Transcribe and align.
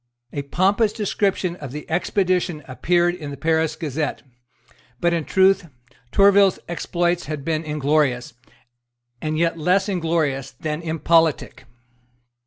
A 0.33 0.41
pompous 0.41 0.91
description 0.93 1.55
of 1.57 1.71
the 1.71 1.87
expedition 1.87 2.63
appeared 2.67 3.13
in 3.13 3.29
the 3.29 3.37
Paris 3.37 3.75
Gazette. 3.75 4.23
But 4.99 5.13
in 5.13 5.25
truth 5.25 5.67
Tourville's 6.11 6.57
exploits 6.67 7.25
had 7.27 7.45
been 7.45 7.63
inglorious, 7.63 8.33
and 9.21 9.37
yet 9.37 9.59
less 9.59 9.87
inglorious 9.87 10.49
than 10.59 10.81
impolitic. 10.81 11.65